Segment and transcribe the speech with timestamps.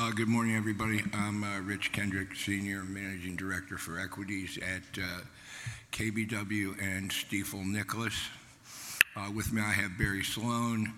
[0.00, 1.02] Uh, Good morning, everybody.
[1.12, 5.20] I'm uh, Rich Kendrick, Senior Managing Director for Equities at uh,
[5.92, 8.14] KBW and Stifel Nicolaus.
[9.14, 10.90] Uh, With me, I have Barry Sloan,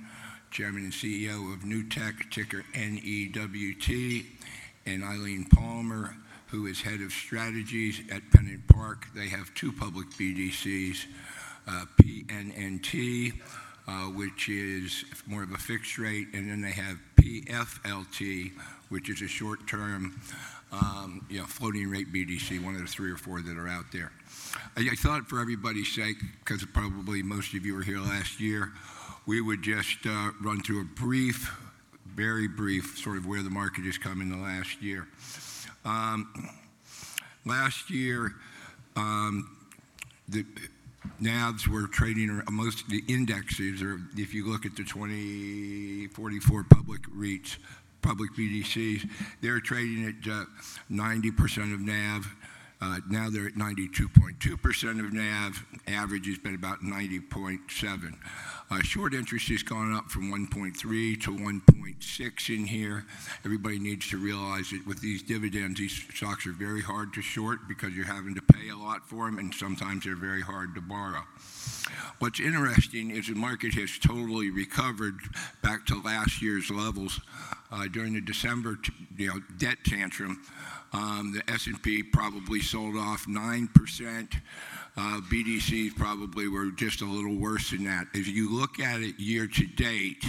[0.52, 4.24] Chairman and CEO of Newtek, ticker NEWT,
[4.86, 6.14] and Eileen Palmer,
[6.46, 9.08] who is Head of Strategies at Pennant Park.
[9.16, 11.06] They have two public BDCs,
[12.00, 13.32] PNNT,
[14.14, 18.52] which is more of a fixed rate, and then they have PFLT,
[18.92, 20.20] which is a short-term,
[20.70, 23.86] um, you know, floating rate BDC, one of the three or four that are out
[23.92, 24.12] there.
[24.76, 28.72] I I thought for everybody's sake, because probably most of you were here last year,
[29.26, 31.56] we would just uh, run through a brief,
[32.06, 35.08] very brief, sort of where the market has come in the last year.
[35.84, 36.28] Um,
[37.44, 38.34] Last year,
[38.94, 39.50] um,
[40.28, 40.46] the
[41.20, 47.02] NAVs were trading, most of the indexes, or if you look at the 2044 public
[47.10, 47.56] REITs,
[48.02, 49.08] public BDCs,
[49.40, 50.44] they're trading at uh,
[50.90, 52.34] 90% of NAV.
[52.80, 55.64] Uh, Now they're at 92.2% of NAV.
[55.86, 58.14] Average has been about 90.7.
[58.70, 60.74] Uh, Short interest has gone up from 1.3
[61.22, 61.30] to
[62.02, 63.04] 1.6 in here.
[63.44, 67.60] Everybody needs to realize that with these dividends, these stocks are very hard to short
[67.68, 70.80] because you're having to pay a lot for them, and sometimes they're very hard to
[70.80, 71.22] borrow.
[72.18, 75.14] What's interesting is the market has totally recovered
[75.62, 77.20] back to last year's levels.
[77.70, 80.42] Uh, During the December, t- you know, debt tantrum,
[80.92, 84.40] um, the S&P probably sold off 9%.
[84.94, 88.08] Uh, BDCs probably were just a little worse than that.
[88.12, 90.22] If you look at it year to date,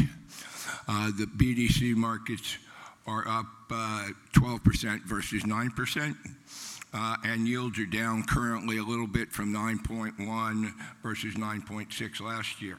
[0.87, 2.57] the BDC markets
[3.05, 6.15] are up uh, 12% versus 9%,
[6.93, 12.77] uh, and yields are down currently a little bit from 9.1 versus 9.6 last year.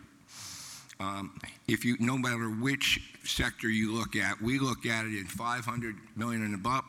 [1.01, 5.27] Um, If you, no matter which sector you look at, we look at it in
[5.27, 6.85] 500 million and above,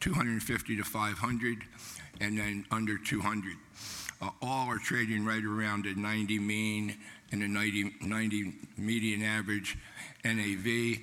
[0.00, 1.58] 250 to 500,
[2.20, 3.56] and then under 200.
[4.20, 6.96] Uh, All are trading right around a 90 mean
[7.32, 9.76] and a 90 90 median average
[10.24, 10.98] NAV.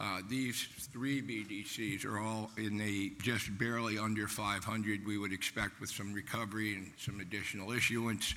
[0.00, 5.06] Uh, These three BDCs are all in the just barely under 500.
[5.06, 8.34] We would expect with some recovery and some additional issuance,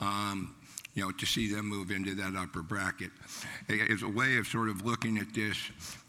[0.00, 0.54] um,
[0.94, 3.10] you know, to see them move into that upper bracket.
[3.90, 5.58] As a way of sort of looking at this,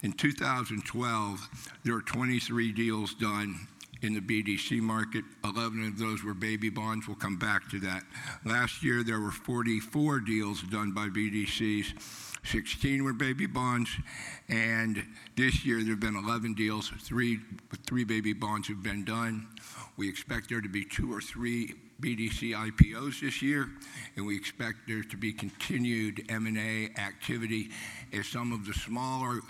[0.03, 1.50] in 2012,
[1.84, 3.67] there were 23 deals done
[4.01, 5.25] in the BDC market.
[5.44, 7.07] 11 of those were baby bonds.
[7.07, 8.03] We'll come back to that.
[8.46, 12.27] Last year, there were 44 deals done by BDCs.
[12.47, 13.90] 16 were baby bonds,
[14.47, 15.03] and
[15.35, 16.90] this year there have been 11 deals.
[17.02, 17.40] Three,
[17.85, 19.47] three baby bonds have been done.
[19.97, 23.68] We expect there to be two or three BDC IPOs this year,
[24.16, 27.69] and we expect there to be continued M&A activity
[28.13, 29.41] as some of the smaller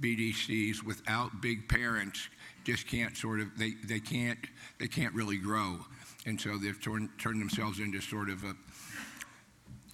[0.00, 2.28] BDCs without big parents
[2.62, 4.38] just can't sort of they, they can't
[4.78, 5.78] they can't really grow,
[6.26, 8.54] and so they've turned turned themselves into sort of a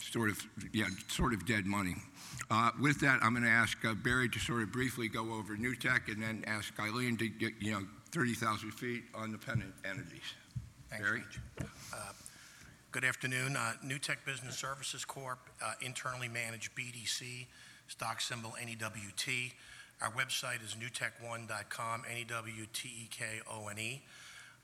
[0.00, 1.94] sort of yeah sort of dead money.
[2.50, 5.56] Uh, with that, I'm going to ask uh, Barry to sort of briefly go over
[5.56, 10.34] Newtek and then ask Eileen to get you know 30,000 feet on the pennant entities.
[10.88, 11.22] Thanks, Barry?
[11.60, 12.12] Uh,
[12.92, 13.56] Good afternoon.
[13.56, 17.46] Uh, Tech Business Services Corp., uh, internally managed BDC,
[17.88, 19.52] stock symbol NEWT.
[20.00, 24.02] Our website is newtekone.com, N-E-W-T-E-K-O-N-E.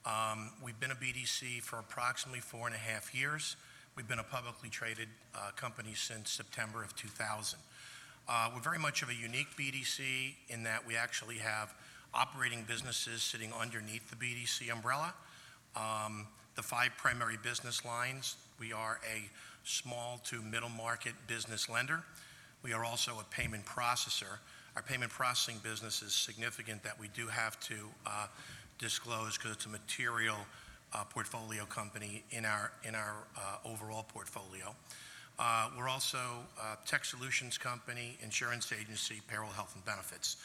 [0.06, 3.56] Um, We've been a BDC for approximately four and a half years.
[4.00, 7.58] We've been a publicly traded uh, company since September of 2000.
[8.26, 11.74] Uh, We're very much of a unique BDC in that we actually have
[12.14, 15.12] operating businesses sitting underneath the BDC umbrella.
[15.76, 19.28] Um, The five primary business lines, we are a
[19.64, 22.02] small to middle market business lender.
[22.62, 24.38] We are also a payment processor.
[24.76, 27.74] Our payment processing business is significant that we do have to
[28.06, 28.28] uh,
[28.78, 30.38] disclose because it's a material
[31.10, 34.74] portfolio company in our, uh, overall portfolio.
[35.38, 36.18] Uh, We're also
[36.60, 40.36] a tech solutions company, insurance agency, payroll, health, and benefits.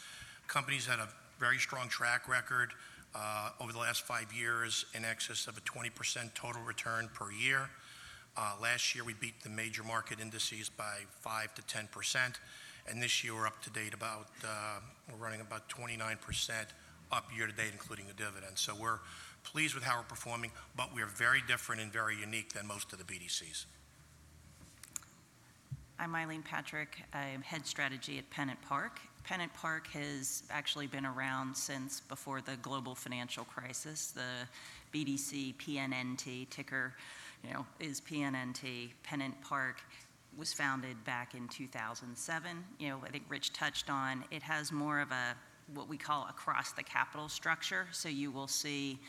[0.47, 2.71] Companies that have very strong track record
[3.13, 7.69] uh, over the last five years in excess of a 20% total return per year.
[8.37, 12.39] Uh, Last year, we beat the major market indices by 5 to 10%,
[12.89, 14.79] and this year, we're up to date about, uh,
[15.09, 16.17] we're running about 29%
[17.11, 18.57] up year to date, including the dividend.
[18.57, 18.99] So we're
[19.45, 22.99] pleased with how we're performing, but we're very different and very unique than most of
[22.99, 23.65] the BDCs.
[25.97, 27.01] I'm Eileen Patrick.
[27.13, 28.99] I'm head strategy at Pennant Park.
[29.23, 34.11] Pennant Park has actually been around since before the global financial crisis.
[34.11, 34.47] The
[34.93, 36.93] BDC PNNT ticker,
[37.43, 38.89] you know, is PNNT.
[39.03, 39.81] Pennant Park
[40.37, 42.63] was founded back in 2007.
[42.77, 45.35] You know, I think Rich touched on it has more of a
[45.73, 47.87] what we call across the capital structure.
[47.91, 48.99] So you will see,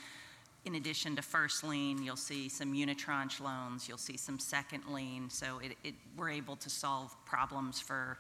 [0.67, 5.31] in addition to first lien, you'll see some unitranche loans, you'll see some second lien.
[5.31, 8.19] So it, it, we're able to solve problems for,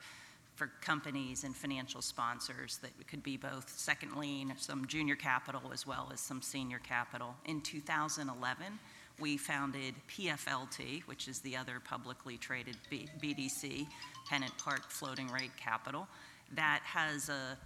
[0.54, 5.88] for companies and financial sponsors that could be both second lien, some junior capital, as
[5.88, 7.34] well as some senior capital.
[7.46, 8.78] In 2011,
[9.18, 13.88] we founded PFLT, which is the other publicly traded B- BDC,
[14.28, 16.06] Pennant Park Floating Rate Capital,
[16.54, 17.58] that has a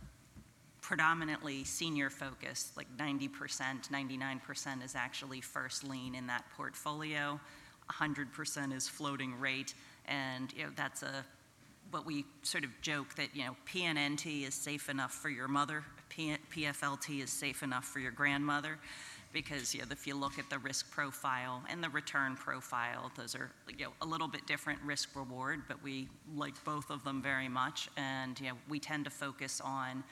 [0.80, 3.30] predominantly senior focused, like 90%,
[3.90, 7.38] 99% is actually first lien in that portfolio,
[7.90, 9.74] 100% is floating rate,
[10.06, 11.24] and you know that's a
[11.90, 15.84] what we sort of joke that you know PNNT is safe enough for your mother,
[16.08, 18.78] P- PFLT is safe enough for your grandmother,
[19.32, 23.34] because you know, if you look at the risk profile and the return profile, those
[23.34, 27.22] are you know, a little bit different risk reward, but we like both of them
[27.22, 27.88] very much.
[27.96, 30.02] And you know, we tend to focus on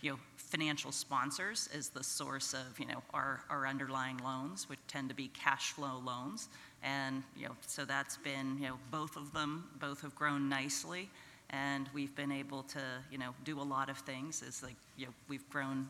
[0.00, 4.78] you know, financial sponsors as the source of you know, our, our underlying loans, which
[4.88, 6.48] tend to be cash flow loans.
[6.82, 11.10] And you know, so that's been you know, both of them, both have grown nicely.
[11.50, 14.42] And we've been able to, you know, do a lot of things.
[14.46, 15.86] As like, you know, we've grown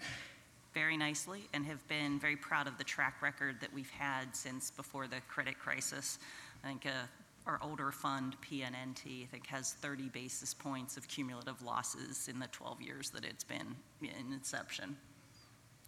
[0.74, 4.70] very nicely and have been very proud of the track record that we've had since
[4.70, 6.18] before the credit crisis.
[6.62, 7.06] I think uh,
[7.46, 12.48] our older fund, PNNT, I think has 30 basis points of cumulative losses in the
[12.48, 14.96] 12 years that it's been in inception.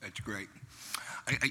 [0.00, 0.48] That's great.
[1.26, 1.48] I, I,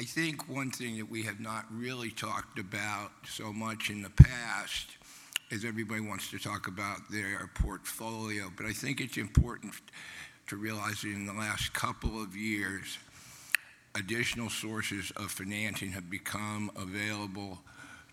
[0.00, 4.10] I think one thing that we have not really talked about so much in the
[4.10, 4.88] past
[5.50, 9.72] is everybody wants to talk about their portfolio, but I think it's important
[10.48, 12.98] to realize that in the last couple of years,
[13.94, 17.60] additional sources of financing have become available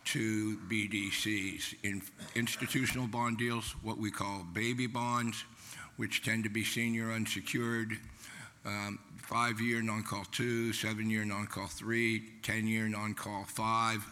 [0.05, 2.01] to BDCs in
[2.35, 5.43] institutional bond deals, what we call baby bonds,
[5.97, 7.97] which tend to be senior unsecured,
[8.65, 14.05] um, five-year non-call two, seven-year non-call three, 10-year non-call five.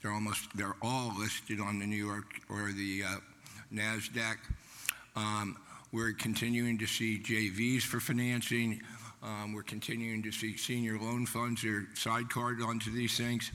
[0.00, 3.16] They're almost, they're all listed on the New York or the uh,
[3.72, 4.36] NASDAQ.
[5.16, 5.56] Um,
[5.92, 8.80] we're continuing to see JVs for financing.
[9.22, 13.50] Um, we're continuing to see senior loan funds are sidecarded onto these things.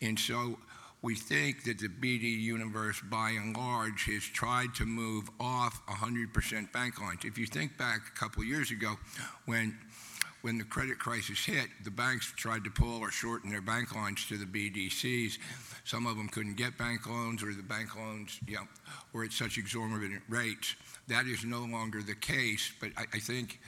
[0.00, 0.58] And so
[1.02, 6.72] we think that the BD universe, by and large, has tried to move off 100%
[6.72, 7.20] bank lines.
[7.24, 8.96] If you think back a couple of years ago,
[9.46, 9.78] when
[10.42, 14.26] when the credit crisis hit, the banks tried to pull or shorten their bank lines
[14.26, 15.38] to the BDCs.
[15.84, 18.66] Some of them couldn't get bank loans, or the bank loans, you know,
[19.12, 20.76] were at such exorbitant rates.
[21.08, 23.60] That is no longer the case, but I, I think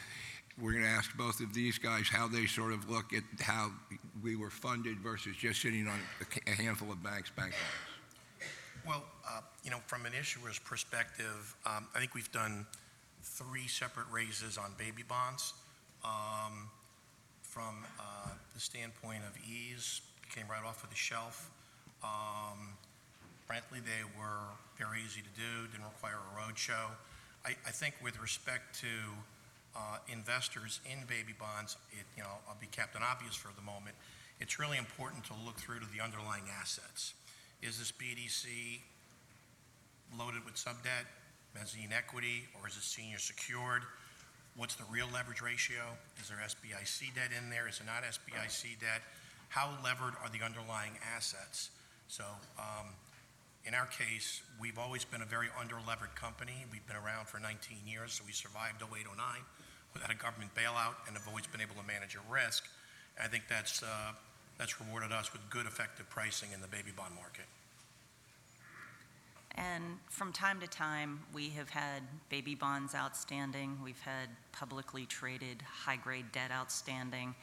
[0.60, 3.70] we're going to ask both of these guys how they sort of look at how
[4.22, 5.98] we were funded versus just sitting on
[6.46, 8.48] a handful of banks' bank lines.
[8.86, 12.66] Well, uh, you know, from an issuer's perspective, um, I think we've done
[13.22, 15.54] three separate raises on baby bonds.
[16.04, 16.68] Um,
[17.42, 20.00] From uh, the standpoint of ease,
[20.34, 21.50] came right off of the shelf.
[22.02, 22.74] Um,
[23.46, 26.88] Frankly, they were very easy to do, didn't require a roadshow.
[27.44, 28.86] I, I think with respect to
[29.76, 33.96] uh, investors in baby bonds, it, you know, I'll be Captain Obvious for the moment.
[34.40, 37.14] It's really important to look through to the underlying assets.
[37.62, 38.80] Is this BDC
[40.18, 41.06] loaded with sub-debt,
[41.54, 43.82] mezzanine equity, or is it senior secured?
[44.56, 45.80] What's the real leverage ratio?
[46.20, 47.68] Is there SBIC debt in there?
[47.68, 49.00] Is it not SBIC debt?
[49.48, 51.70] How levered are the underlying assets?
[52.08, 52.24] So,
[52.58, 52.88] um,
[53.66, 56.66] in our case, we've always been a very under-levered company.
[56.70, 59.16] We've been around for 19 years, so we survived 08, 09
[59.94, 62.64] without a government bailout and have always been able to manage a risk.
[63.22, 64.12] I think that's, uh,
[64.58, 67.46] that's rewarded us with good, effective pricing in the baby bond market.
[69.54, 73.78] And from time to time, we have had baby bonds outstanding.
[73.84, 77.34] We've had publicly traded high-grade debt outstanding.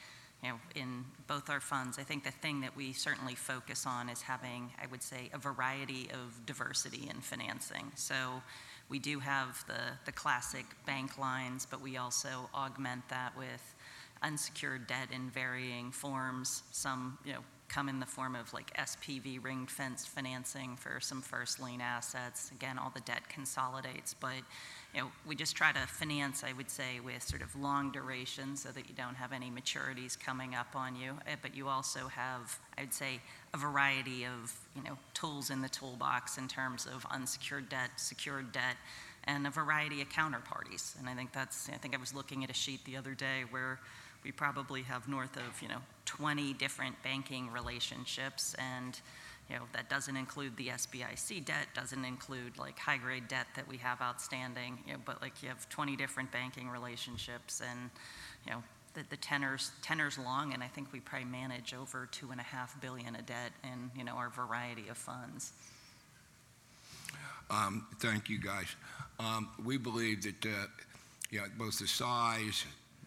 [0.43, 4.10] You know, in both our funds, I think the thing that we certainly focus on
[4.10, 7.91] is having, I would say, a variety of diversity in financing.
[7.96, 8.41] So
[8.88, 13.75] we do have the, the classic bank lines, but we also augment that with
[14.22, 16.63] unsecured debt in varying forms.
[16.72, 21.21] Some, you know, come in the form of like SPV ring fence financing for some
[21.21, 22.51] first lien assets.
[22.51, 24.33] Again, all the debt consolidates, but
[24.93, 28.55] you know, we just try to finance, I would say, with sort of long duration
[28.55, 31.13] so that you don't have any maturities coming up on you.
[31.27, 33.21] Eh, But you also have, I would say,
[33.53, 38.51] a variety of, you know, tools in the toolbox in terms of unsecured debt, secured
[38.51, 38.77] debt,
[39.25, 40.97] and a variety of counterparties.
[40.99, 43.43] And I think that's, I think I was looking at a sheet the other day
[43.51, 43.79] where
[44.23, 48.99] we probably have north of, you know, 20 different banking relationships and,
[49.49, 53.77] you know, that doesn't include the SBIC debt, doesn't include like high-grade debt that we
[53.77, 57.89] have outstanding, you know, but like you have 20 different banking relationships and,
[58.45, 62.31] you know, the, the tenor's, tenor's long, and I think we probably manage over two
[62.31, 65.53] and a half billion of debt in, you know, our variety of funds.
[67.49, 68.67] Um, Thank you, guys.
[69.19, 70.65] Um, We believe that, uh,
[71.29, 72.65] you know, both the size,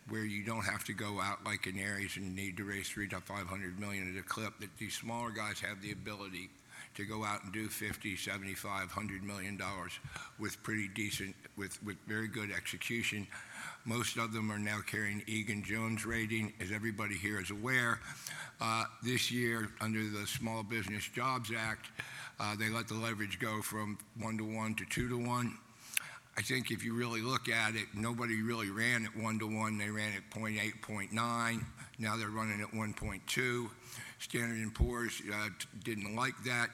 [0.08, 3.08] where you don't have to go out like in areas and need to raise three
[3.08, 6.50] to 500 million at a clip, that these smaller guys have the ability
[6.94, 9.92] to go out and do 50, 75, 100 million dollars
[10.38, 13.26] with pretty decent, with, with very good execution.
[13.84, 17.98] Most of them are now carrying Egan Jones rating, as everybody here is aware.
[18.60, 21.86] Uh, This year, under the Small Business Jobs Act,
[22.38, 25.56] uh, they let the leverage go from one to one to two to one.
[26.36, 29.76] I think if you really look at it, nobody really ran at one to one.
[29.76, 31.64] They ran at 0.8, 0.9.
[31.98, 33.70] Now they're running at 1.2.
[34.18, 35.48] Standard and Poor's uh,
[35.84, 36.70] didn't like that.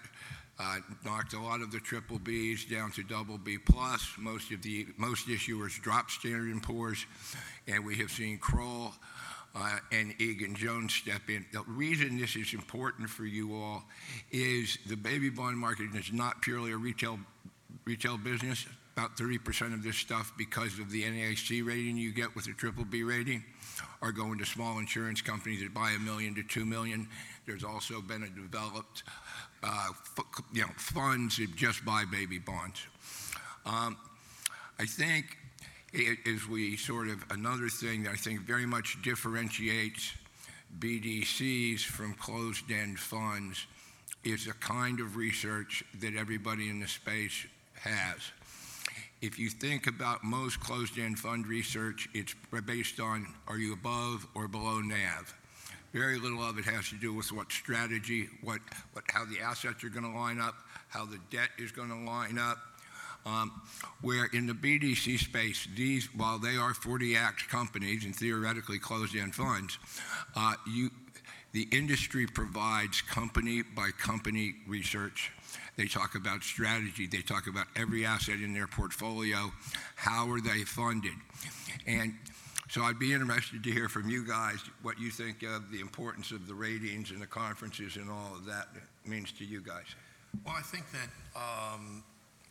[0.60, 4.08] Uh, knocked a lot of the triple Bs down to double B plus.
[4.18, 7.06] Most of the most issuers dropped Standard and Poor's,
[7.68, 8.92] and we have seen Kroll
[9.54, 11.46] uh, and Egan Jones step in.
[11.52, 13.84] The reason this is important for you all
[14.30, 17.18] is the baby bond market is not purely a retail
[17.84, 18.66] retail business.
[18.98, 22.84] About 30% of this stuff, because of the NAIC rating you get with a triple
[22.84, 23.44] B rating,
[24.02, 27.06] are going to small insurance companies that buy a million to two million.
[27.46, 29.04] There's also been a developed,
[29.62, 29.90] uh,
[30.52, 32.80] you know, funds that just buy baby bonds.
[33.64, 33.96] Um,
[34.80, 35.26] I think
[35.92, 40.10] is we sort of another thing that I think very much differentiates
[40.80, 43.64] BDCs from closed-end funds
[44.24, 48.32] is the kind of research that everybody in the space has.
[49.20, 52.34] If you think about most closed-end fund research, it's
[52.66, 55.34] based on are you above or below NAV.
[55.92, 58.60] Very little of it has to do with what strategy, what,
[58.92, 60.54] what how the assets are going to line up,
[60.88, 62.58] how the debt is going to line up.
[63.26, 63.60] Um,
[64.00, 69.34] where in the BDC space, these, while they are 40 Act companies and theoretically closed-end
[69.34, 69.78] funds,
[70.36, 70.90] uh, you,
[71.52, 75.32] the industry provides company by company research.
[75.78, 77.06] They talk about strategy.
[77.06, 79.52] They talk about every asset in their portfolio.
[79.94, 81.14] How are they funded?
[81.86, 82.14] And
[82.68, 86.32] so I'd be interested to hear from you guys what you think of the importance
[86.32, 88.66] of the ratings and the conferences and all of that
[89.06, 89.86] means to you guys.
[90.44, 92.02] Well, I think that, um,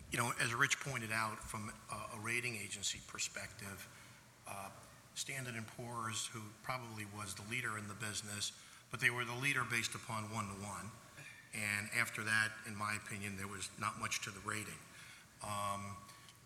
[0.09, 3.89] you know, as Rich pointed out, from a, rating agency perspective,
[4.47, 4.69] uh,
[5.15, 8.53] Standard and Poor's, who probably was the leader in the business,
[8.89, 10.91] but they were the leader based upon one-to-one.
[11.53, 14.79] And after that, in my opinion, there was not much to the rating.
[15.43, 15.95] Um,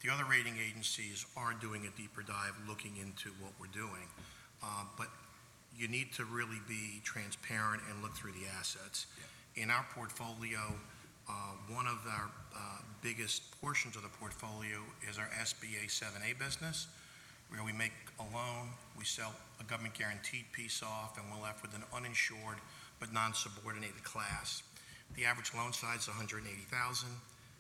[0.04, 4.10] the other rating agencies are doing a deeper dive, looking into what we're doing.
[4.64, 5.08] Uh, but
[5.78, 9.08] you need to really be transparent and look through the assets.
[9.56, 10.60] In our portfolio,
[11.30, 11.34] uh,
[11.70, 12.60] one of our uh,
[13.02, 14.80] biggest portions of the portfolio
[15.10, 16.88] is our SBA 7A business,
[17.50, 21.62] where we make a loan, we sell a government guaranteed piece off, and we're left
[21.62, 22.58] with an uninsured
[23.00, 24.64] but non-subordinated class.
[25.16, 27.10] The average loan size is 180,000.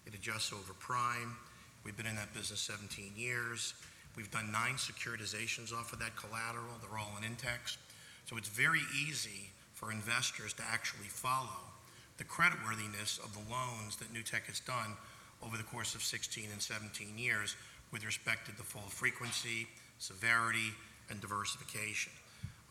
[0.05, 1.35] It adjusts over prime.
[1.83, 3.73] We've been in that business 17 years.
[4.15, 6.75] We've done nine securitizations off of that collateral.
[6.81, 7.77] They're all in Intex.
[8.25, 11.71] So it's very easy for investors to actually follow
[12.17, 14.93] the creditworthiness of the loans that Newtek has done
[15.43, 17.55] over the course of 16 and 17 years
[17.91, 19.67] with respect to default frequency,
[19.97, 20.71] severity,
[21.09, 22.11] and diversification.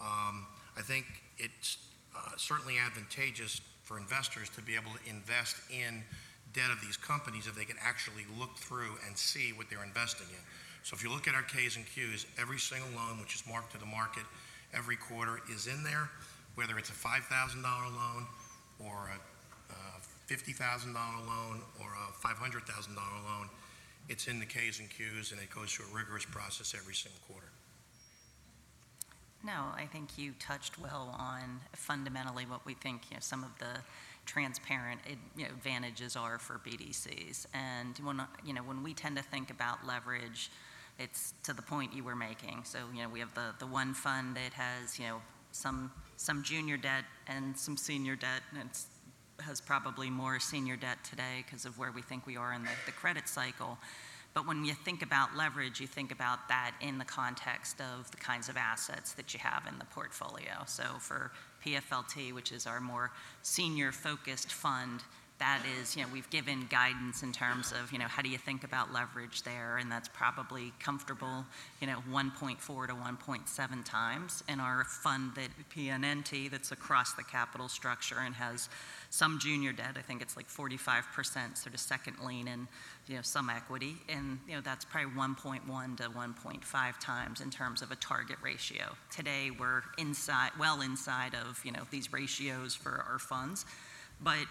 [0.00, 0.46] Um,
[0.76, 1.04] I think
[1.36, 1.78] it's
[2.16, 6.06] uh, certainly advantageous for investors to be able to invest in
[6.54, 10.28] debt of these companies if they can actually look through and see what they're investing
[10.30, 10.38] in.
[10.84, 13.72] So if you look at our Ks and Qs, every single loan which is marked
[13.72, 14.22] to the market
[14.72, 16.08] every quarter is in there,
[16.54, 17.18] whether it's a $5,000
[17.66, 18.26] loan
[18.78, 19.18] or a
[19.74, 19.98] uh,
[20.30, 23.48] $50,000 loan or a $500,000 loan.
[24.08, 27.20] It's in the Ks and Qs, and it goes through a rigorous process every single
[27.26, 27.50] quarter.
[29.44, 33.50] No, I think you touched well on fundamentally what we think, you know, some of
[33.58, 33.80] the
[34.26, 35.00] transparent
[35.36, 37.46] you know, advantages are for BDCs.
[37.54, 40.50] And when, you know, when we tend to think about leverage,
[40.98, 42.62] it's to the point you were making.
[42.64, 46.42] So, you know, we have the, the one fund that has, you know, some, some
[46.42, 48.86] junior debt and some senior debt, and it's
[49.40, 52.70] has probably more senior debt today because of where we think we are in the,
[52.84, 53.78] the credit cycle.
[54.32, 58.16] But when you think about leverage, you think about that in the context of the
[58.16, 60.62] kinds of assets that you have in the portfolio.
[60.66, 61.32] So for
[61.64, 63.10] PFLT, which is our more
[63.42, 65.02] senior focused fund,
[65.40, 68.38] that is, you know, we've given guidance in terms of, you know, how do you
[68.38, 69.78] think about leverage there?
[69.78, 71.44] And that's probably comfortable,
[71.80, 74.44] you know, 1.4 to 1.7 times.
[74.48, 78.68] And our fund that PNNT, that's across the capital structure and has
[79.08, 82.68] some junior debt, I think it's like 45%, sort of second lien and,
[83.08, 83.96] you know, some equity.
[84.08, 88.94] And, you know, that's probably 1.1 to 1.5 times in terms of a target ratio.
[89.10, 93.64] Today, we're inside, well inside of, you know, these ratios for our funds.
[94.22, 94.46] But,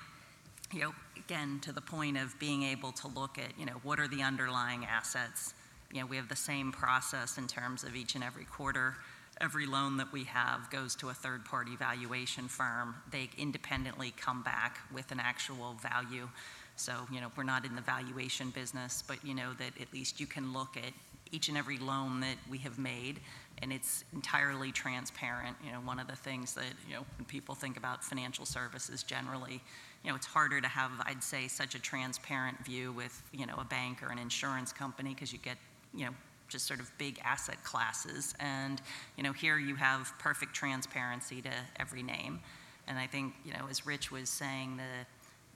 [0.72, 4.00] you know, again, to the point of being able to look at, you know, what
[4.00, 5.54] are the underlying assets?
[5.92, 8.96] You know, we have the same process in terms of each and every quarter.
[9.42, 12.96] Every loan that we have goes to a third-party valuation firm.
[13.12, 16.30] They independently come back with an actual value.
[16.76, 20.20] So, you know, we're not in the valuation business, but you know that at least
[20.20, 20.94] you can look at
[21.32, 23.20] each and every loan that we have made,
[23.62, 25.56] and it's entirely transparent.
[25.64, 29.04] You know, one of the things that, you know, when people think about financial services
[29.04, 29.62] generally,
[30.06, 33.66] know, it's harder to have, I'd say, such a transparent view with, you know, a
[33.66, 35.58] bank or an insurance company because you get,
[35.94, 36.12] you know,
[36.48, 38.34] just sort of big asset classes.
[38.40, 38.82] And,
[39.18, 42.40] you know, here you have perfect transparency to every name.
[42.88, 45.06] And I think, you know, as Rich was saying, the,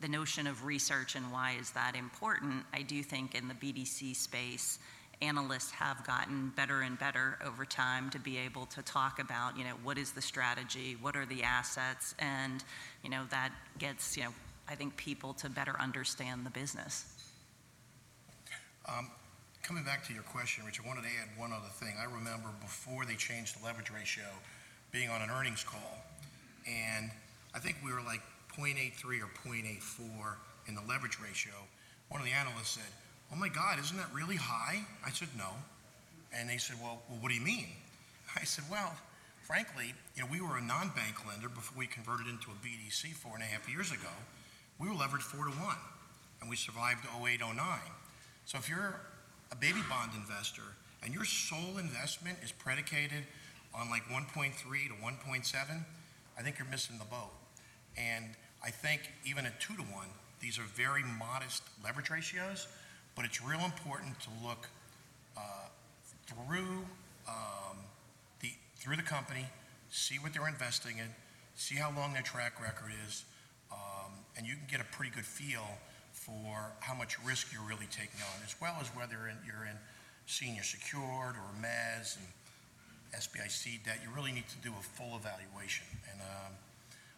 [0.01, 4.15] the notion of research and why is that important, I do think in the BDC
[4.15, 4.79] space,
[5.21, 9.63] analysts have gotten better and better over time to be able to talk about, you
[9.63, 12.63] know, what is the strategy, what are the assets, and,
[13.03, 14.33] you know, that gets, you know,
[14.67, 17.05] I think people to better understand the business.
[18.87, 19.09] Um,
[19.63, 21.95] Coming back to your question, Rich, I wanted to add one other thing.
[21.97, 24.27] I remember before they changed the leverage ratio,
[24.91, 26.03] being on an earnings call,
[26.67, 27.09] and
[27.55, 28.19] I think we were like
[28.59, 30.35] .83 or .84
[30.67, 31.53] in the leverage ratio.
[32.09, 32.91] One of the analysts said,
[33.31, 35.49] "Oh my God, isn't that really high?" I said, "No."
[36.31, 37.67] And they said, "Well, well, what do you mean?"
[38.35, 38.95] I said, "Well,
[39.41, 43.33] frankly, you know, we were a non-bank lender before we converted into a BDC four
[43.35, 44.11] and a half years ago.
[44.79, 45.77] We were levered four to one,
[46.41, 47.55] and we survived 08, 09.
[48.45, 48.95] So if you're
[49.51, 50.63] a baby bond investor
[51.03, 53.23] and your sole investment is predicated
[53.73, 55.85] on like 1.3 to 1.7,
[56.37, 57.31] I think you're missing the boat.
[57.97, 58.25] And
[58.63, 60.07] I think even at two to one,
[60.39, 62.67] these are very modest leverage ratios,
[63.15, 64.69] but it's real important to look
[65.37, 65.67] uh,
[66.27, 66.85] through
[67.27, 67.77] um,
[68.41, 69.45] the through the company,
[69.89, 71.07] see what they're investing in,
[71.55, 73.23] see how long their track record is,
[73.71, 75.67] um, and you can get a pretty good feel
[76.11, 79.77] for how much risk you're really taking on, as well as whether in, you're in
[80.25, 82.27] senior secured or mezz and
[83.13, 83.99] SBIC debt.
[84.03, 85.85] You really need to do a full evaluation.
[86.11, 86.53] And um,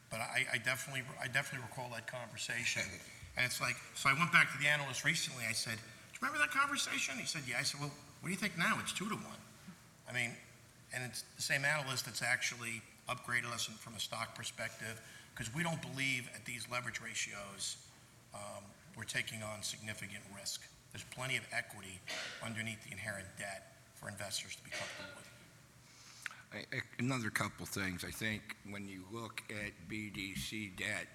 [0.09, 2.83] but I, I definitely I definitely recall that conversation.
[3.37, 5.43] And it's like so I went back to the analyst recently.
[5.43, 5.81] I said, "Do
[6.21, 8.77] you remember that conversation?" He said, "Yeah." I said, "Well, what do you think now?
[8.81, 9.41] It's two to one."
[10.09, 10.31] I mean,
[10.93, 15.01] and it's the same analyst that's actually upgraded us from a stock perspective
[15.33, 17.77] because we don't believe at these leverage ratios
[18.33, 18.63] um,
[18.97, 20.61] we're taking on significant risk.
[20.91, 21.99] There's plenty of equity
[22.43, 25.25] underneath the inherent debt for investors to be comfortable with.
[26.99, 28.05] Another couple things.
[28.05, 31.07] I think when you look at BDC debt,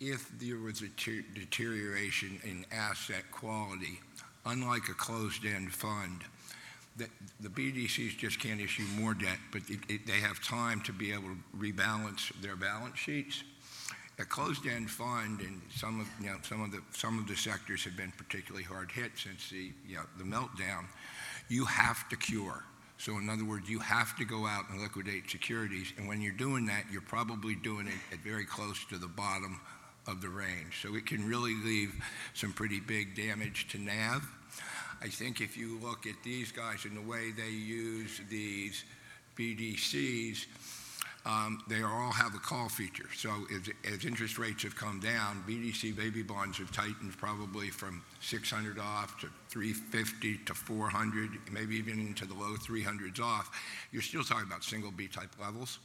[0.00, 4.00] if there was a ter- deterioration in asset quality,
[4.46, 6.24] unlike a closed-end fund,
[6.96, 10.92] that the BDCs just can't issue more debt, but it- it- they have time to
[10.92, 13.42] be able to rebalance their balance sheets.
[14.18, 17.82] A closed-end fund and some of, you know, some of the, some of the sectors
[17.82, 20.86] have been particularly hard hit since the, you know, the meltdown.
[21.48, 22.64] You have to cure.
[22.96, 26.32] So in other words, you have to go out and liquidate securities, and when you're
[26.32, 29.60] doing that, you're probably doing it at very close to the bottom
[30.06, 30.80] of the range.
[30.82, 31.94] So it can really leave
[32.34, 34.26] some pretty big damage to NAV.
[35.02, 38.84] I think if you look at these guys and the way they use these
[39.36, 40.46] BDCs,
[41.26, 43.08] um, they all have a call feature.
[43.16, 48.02] So as, as interest rates have come down, BDC baby bonds have tightened probably from
[48.20, 53.50] 600 off to 350 to 400, maybe even into the low 300s off.
[53.90, 55.78] You're still talking about single B type levels.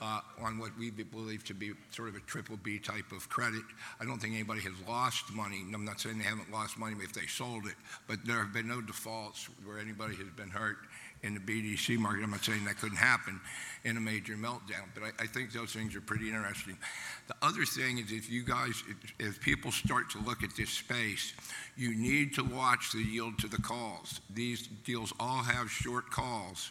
[0.00, 3.62] On what we believe to be sort of a triple B type of credit.
[4.00, 5.62] I don't think anybody has lost money.
[5.72, 7.74] I'm not saying they haven't lost money if they sold it,
[8.06, 10.76] but there have been no defaults where anybody has been hurt
[11.22, 12.22] in the BDC market.
[12.22, 13.40] I'm not saying that couldn't happen
[13.84, 16.76] in a major meltdown, but I, I think those things are pretty interesting.
[17.28, 20.70] The other thing is if you guys, if, if people start to look at this
[20.70, 21.34] space,
[21.76, 24.20] you need to watch the yield to the calls.
[24.32, 26.70] These deals all have short calls.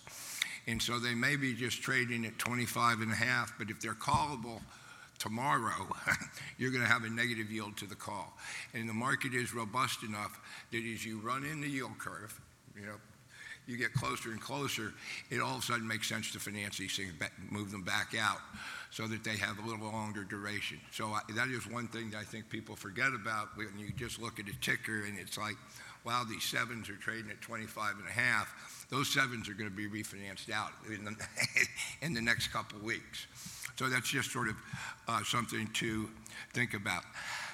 [0.68, 3.94] And so they may be just trading at 25 and a half, but if they're
[3.94, 4.62] callable
[5.20, 5.88] tomorrow,
[6.58, 8.34] you're going to have a negative yield to the call.
[8.74, 10.40] And the market is robust enough
[10.72, 12.40] that as you run in the yield curve,
[12.78, 12.96] you know,
[13.68, 14.94] you get closer and closer,
[15.32, 17.14] it all of a sudden makes sense to finance these things,
[17.50, 18.38] move them back out
[18.92, 20.80] so that they have a little longer duration.
[20.92, 24.20] So I- that is one thing that I think people forget about when you just
[24.20, 25.56] look at a ticker and it's like,
[26.04, 28.54] wow, these sevens are trading at 25 and a half.
[28.90, 31.16] Those sevens are going to be refinanced out in the,
[32.02, 33.26] in the next couple weeks.
[33.78, 34.56] So that's just sort of
[35.08, 36.10] uh, something to
[36.54, 37.04] think about.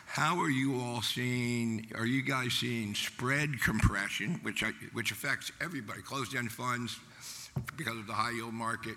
[0.05, 5.51] How are you all seeing, are you guys seeing spread compression, which, I- which affects
[5.61, 6.99] everybody, closed-end funds
[7.77, 8.95] because of the high-yield market,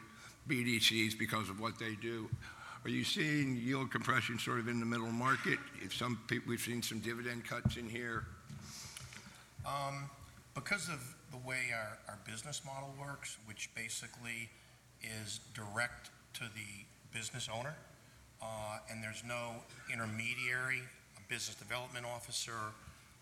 [0.49, 2.29] BDCs because of what they do?
[2.85, 5.59] Are you seeing yield compression sort of in the middle market?
[5.83, 8.25] If some people, we've seen some dividend cuts in here.
[9.64, 10.11] Um,
[10.55, 11.01] Because of
[11.35, 14.49] the way our, our business model works, which basically
[15.03, 17.75] is direct to the business owner,
[18.40, 19.51] uh, and there's no
[19.92, 20.83] intermediary,
[21.18, 22.70] a business development officer,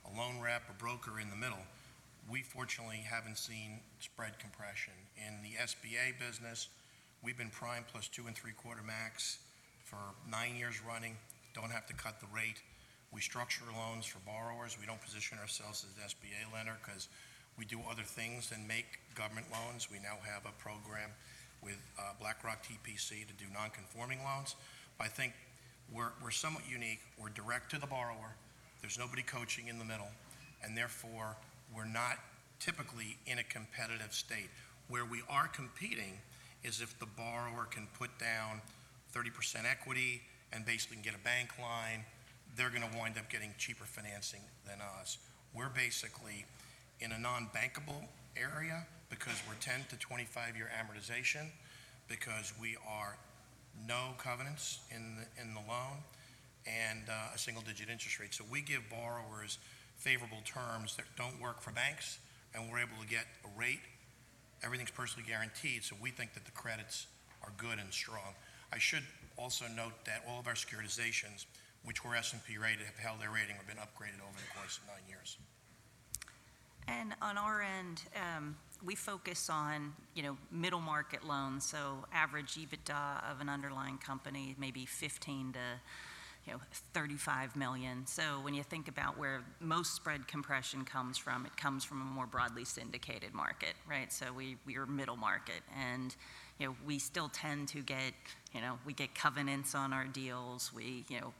[0.04, 1.64] a loan rep, a broker in the middle,
[2.30, 4.92] we fortunately haven't seen spread compression.
[5.16, 6.68] In the SBA business,
[7.24, 9.38] we've been prime plus two and three quarter max
[9.84, 9.98] for
[10.30, 11.16] nine years running,
[11.54, 12.60] don't have to cut the rate.
[13.12, 14.78] We structure loans for borrowers.
[14.80, 17.08] We don't position ourselves as an SBA lender because
[17.58, 19.90] we do other things than make government loans.
[19.90, 21.10] We now have a program
[21.62, 24.56] with uh, BlackRock TPC to do non-conforming loans.
[25.00, 25.32] I think
[25.92, 27.00] we're, we're somewhat unique.
[27.18, 28.34] We're direct to the borrower.
[28.80, 30.10] There's nobody coaching in the middle,
[30.64, 31.36] and therefore,
[31.74, 32.18] we're not
[32.58, 34.50] typically in a competitive state.
[34.88, 36.18] Where we are competing
[36.64, 38.60] is if the borrower can put down
[39.14, 42.04] 30% equity and basically get a bank line,
[42.56, 45.18] they're going to wind up getting cheaper financing than us.
[45.54, 46.44] We're basically
[47.00, 48.04] in a non-bankable
[48.36, 51.48] area because we're 10 to 25-year amortization,
[52.08, 53.16] because we are
[53.86, 56.00] no covenants in the, in the loan,
[56.66, 58.32] and uh, a single-digit interest rate.
[58.32, 59.58] So we give borrowers
[59.96, 62.18] favorable terms that don't work for banks,
[62.54, 63.84] and we're able to get a rate.
[64.64, 67.06] Everything's personally guaranteed, so we think that the credits
[67.42, 68.34] are good and strong.
[68.72, 69.04] I should
[69.36, 71.44] also note that all of our securitizations,
[71.84, 74.50] which were s and P rated, have held their rating or been upgraded over the
[74.56, 75.36] course of nine years.
[76.88, 82.54] And on our end, um, we focus on, you know, middle market loans, so average
[82.56, 85.58] EBITDA of an underlying company, maybe 15 to,
[86.46, 86.60] you know,
[86.92, 88.06] 35 million.
[88.06, 92.04] So when you think about where most spread compression comes from, it comes from a
[92.04, 94.12] more broadly syndicated market, right?
[94.12, 96.14] So we, we are middle market, and,
[96.58, 98.12] you know, we still tend to get,
[98.52, 100.72] you know, we get covenants on our deals.
[100.74, 101.32] We, you know,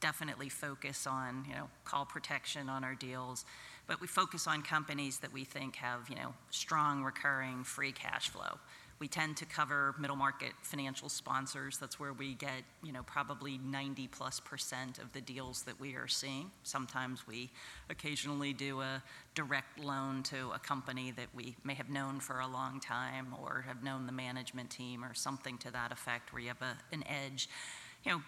[0.00, 3.46] definitely focus on, you know, call protection on our deals
[3.86, 8.28] but we focus on companies that we think have, you know, strong recurring free cash
[8.28, 8.58] flow.
[8.98, 11.76] We tend to cover middle market financial sponsors.
[11.76, 15.94] That's where we get, you know, probably 90 plus percent of the deals that we
[15.96, 16.50] are seeing.
[16.62, 17.50] Sometimes we
[17.90, 19.02] occasionally do a
[19.34, 23.66] direct loan to a company that we may have known for a long time or
[23.66, 27.04] have known the management team or something to that effect where you have a, an
[27.06, 27.50] edge.
[28.02, 28.22] You know,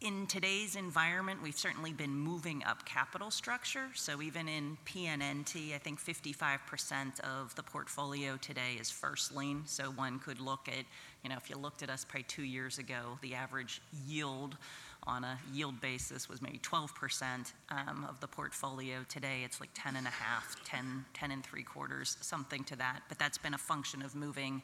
[0.00, 3.88] in today's environment, we've certainly been moving up capital structure.
[3.94, 9.62] So even in PNNT, I think 55% of the portfolio today is first lien.
[9.66, 10.86] So one could look at,
[11.22, 14.56] you know, if you looked at us probably two years ago, the average yield
[15.04, 19.04] on a yield basis was maybe 12% um, of the portfolio.
[19.08, 23.00] Today, it's like 10 and a half, 10, 10 and three quarters, something to that.
[23.08, 24.62] But that's been a function of moving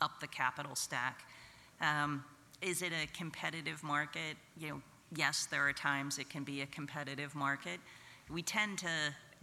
[0.00, 1.22] up the capital stack.
[1.80, 2.24] Um,
[2.62, 4.36] is it a competitive market?
[4.56, 4.82] You know,
[5.14, 7.80] yes, there are times it can be a competitive market.
[8.30, 8.88] We tend to,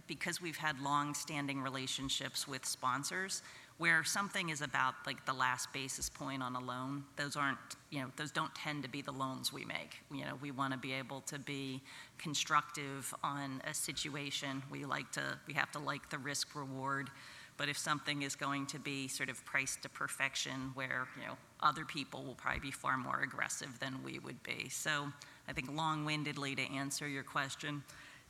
[0.06, 3.42] because we've had long-standing relationships with sponsors,
[3.78, 7.58] where something is about like the last basis point on a loan, those aren't,
[7.90, 9.98] you know, those don't tend to be the loans we make.
[10.12, 11.82] You know, we want to be able to be
[12.18, 14.62] constructive on a situation.
[14.70, 17.10] We like to, we have to like the risk reward.
[17.56, 21.36] But if something is going to be sort of priced to perfection where, you know,
[21.60, 24.68] other people will probably be far more aggressive than we would be.
[24.68, 25.06] So
[25.48, 27.82] I think long-windedly to answer your question,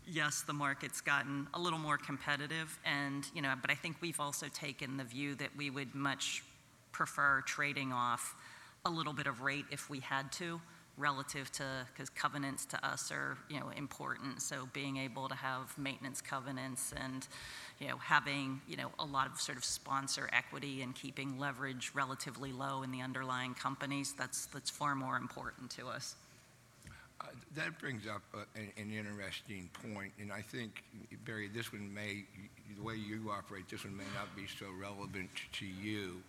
[0.07, 4.21] yes, the market's gotten a little more competitive and, you know, but I think we've
[4.21, 6.45] also taken the view that we would much
[6.93, 8.37] prefer trading off
[8.85, 10.61] a little bit of rate if we had to
[10.97, 15.77] relative to because covenants to us are you know important so being able to have
[15.77, 17.27] maintenance covenants and
[17.81, 21.91] you know having you know a lot of sort of sponsor equity and keeping leverage
[21.95, 26.17] relatively low in the underlying companies that's that's far more important to us
[27.21, 28.23] Uh, That brings up
[28.55, 30.83] an an interesting point, and I think,
[31.25, 32.25] Barry, this one may,
[32.77, 36.23] the way you operate, this one may not be so relevant to you.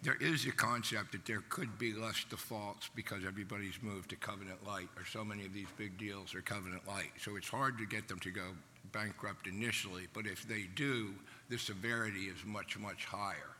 [0.00, 4.64] There is a concept that there could be less defaults because everybody's moved to covenant
[4.64, 7.10] light, or so many of these big deals are covenant light.
[7.20, 8.44] So it's hard to get them to go
[8.92, 11.10] bankrupt initially, but if they do,
[11.48, 13.50] the severity is much, much higher.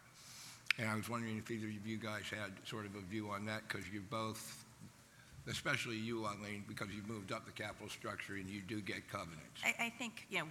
[0.78, 3.44] And I was wondering if either of you guys had sort of a view on
[3.46, 4.64] that, because you both,
[5.48, 9.60] especially you, Eileen, because you've moved up the capital structure and you do get covenants.
[9.64, 10.48] I, I think, you know,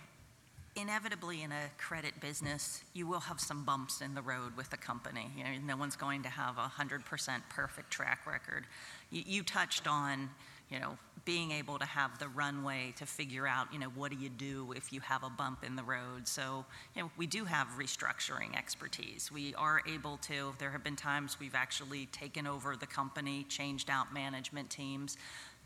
[0.77, 4.77] inevitably in a credit business, you will have some bumps in the road with the
[4.77, 5.27] company.
[5.35, 8.65] You know, no one's going to have a hundred percent perfect track record.
[9.09, 10.29] You, you touched on,
[10.69, 14.17] you know, being able to have the runway to figure out, you know, what do
[14.17, 16.25] you do if you have a bump in the road?
[16.25, 16.63] So,
[16.95, 19.29] you know, we do have restructuring expertise.
[19.31, 23.89] We are able to, there have been times we've actually taken over the company, changed
[23.89, 25.17] out management teams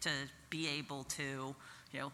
[0.02, 0.10] to
[0.50, 1.56] be able to,
[1.92, 2.12] you know,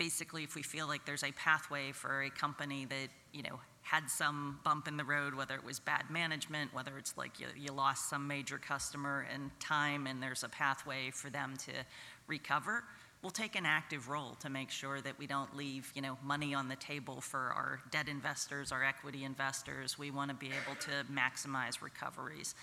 [0.00, 4.08] basically, if we feel like there's a pathway for a company that, you know, had
[4.08, 7.70] some bump in the road, whether it was bad management, whether it's like you, you
[7.70, 11.72] lost some major customer and time and there's a pathway for them to
[12.28, 12.82] recover,
[13.20, 16.54] we'll take an active role to make sure that we don't leave, you know, money
[16.54, 19.98] on the table for our debt investors, our equity investors.
[19.98, 22.54] We want to be able to maximize recoveries.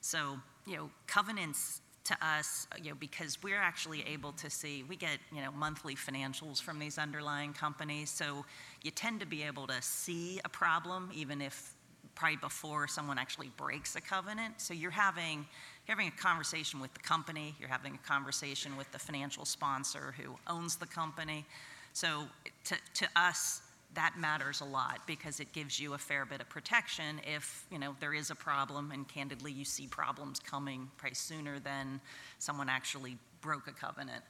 [0.00, 4.96] So, you know, covenants to us, you know, because we're actually able to see, we
[4.96, 8.10] get, you know, monthly financials from these underlying companies.
[8.10, 8.44] So
[8.82, 11.74] you tend to be able to see a problem even if
[12.14, 14.60] probably before someone actually breaks a covenant.
[14.60, 15.46] So you're having,
[15.86, 20.14] you're having a conversation with the company, you're having a conversation with the financial sponsor
[20.18, 21.46] who owns the company.
[21.92, 22.24] So
[22.64, 23.61] to, to us,
[23.94, 27.78] that matters a lot because it gives you a fair bit of protection if you
[27.78, 32.00] know there is a problem and candidly you see problems coming probably sooner than
[32.38, 34.22] someone actually broke a covenant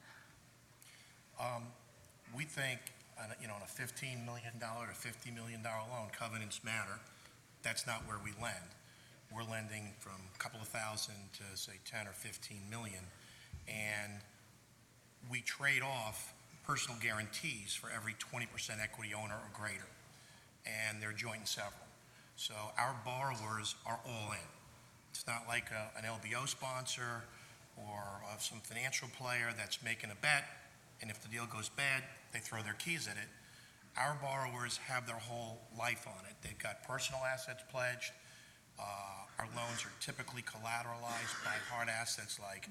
[1.41, 1.65] Um,
[2.35, 2.81] We think,
[3.23, 6.99] on a- you know, on a $15 million or $50 million loan, covenants matter.
[7.63, 8.71] That's not where we lend.
[9.31, 13.05] We're lending from a couple of thousand to, say, 10 or 15 million.
[13.69, 14.21] And
[15.31, 16.33] we trade off
[16.67, 18.47] personal guarantees for every 20%
[18.83, 19.89] equity owner or greater.
[20.67, 21.87] And they're joint and several.
[22.37, 24.49] So our borrowers are all in.
[25.11, 27.25] It's not like a- an LBO sponsor
[27.77, 30.45] or uh, some financial player that's making a bet,
[31.01, 33.29] and if the deal goes bad, they throw their keys at it.
[33.97, 36.35] Our borrowers have their whole life on it.
[36.43, 38.13] They've got personal assets pledged.
[38.79, 38.83] Uh,
[39.39, 42.71] Our loans are typically collateralized by hard assets like uh,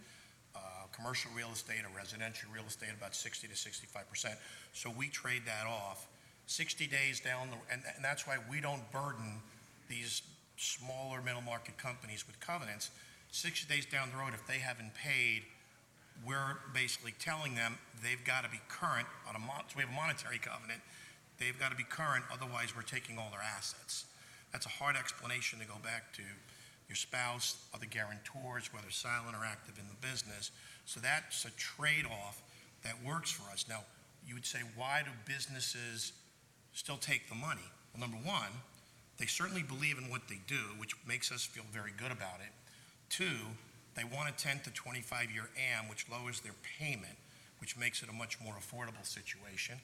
[1.02, 4.36] commercial real estate or residential real estate, about 60 to 65 percent.
[4.74, 6.08] So we trade that off
[6.48, 9.42] 60 days down, the and and that's why we don't burden
[9.90, 10.22] these
[10.58, 12.92] smaller middle market companies with covenants.
[13.32, 15.44] 60 days down the road, if they haven't paid,
[16.26, 19.90] we're basically telling them they've got to be current on a, mon- so we have
[19.90, 20.82] a monetary covenant.
[21.40, 24.06] They've got to be current, otherwise we're taking all their assets.
[24.52, 26.24] That's a hard explanation to go back to
[26.92, 30.52] your spouse, other guarantors, whether silent or active in the business.
[30.84, 32.44] So that's a trade-off
[32.84, 33.64] that works for us.
[33.70, 33.80] Now,
[34.28, 36.12] you would say, why do businesses
[36.74, 37.64] still take the money?
[37.94, 38.52] Well, number one,
[39.18, 42.52] they certainly believe in what they do, which makes us feel very good about it.
[43.08, 43.56] Two,
[43.96, 47.16] they want a 10 to 25 year AM, which lowers their payment,
[47.60, 49.76] which makes it a much more affordable situation.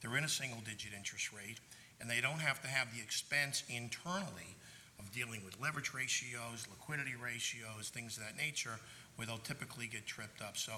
[0.00, 1.60] They're in a single digit interest rate,
[2.00, 4.58] and they don't have to have the expense internally
[4.98, 8.78] of dealing with leverage ratios, liquidity ratios, things of that nature,
[9.16, 10.56] where they'll typically get tripped up.
[10.56, 10.72] So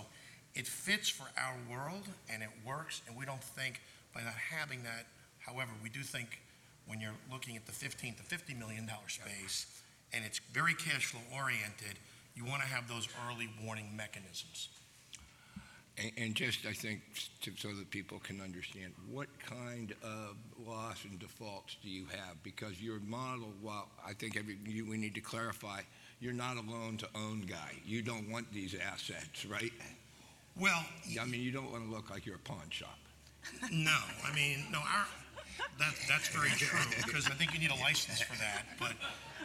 [0.55, 3.81] it fits for our world and it works, and we don't think
[4.15, 5.07] by not having that,
[5.39, 6.41] however, we do think
[6.87, 9.67] when you're looking at the 15 to 50 million dollar space,
[10.13, 11.99] and it's very cash flow oriented,
[12.35, 14.69] you want to have those early warning mechanisms.
[16.01, 17.01] And, and just, I think,
[17.43, 20.37] to, so that people can understand, what kind of
[20.67, 22.43] loss and defaults do you have?
[22.43, 25.81] Because your model, well, I think every, you, we need to clarify,
[26.21, 27.73] you're not a loan-to-own guy.
[27.85, 29.73] You don't want these assets, right?
[30.59, 30.85] Well,
[31.21, 32.99] I mean, you don't want to look like you're a pawn shop.
[33.71, 35.07] no, I mean, no, our,
[35.79, 38.93] that, that's very true, because I think you need a license for that, but,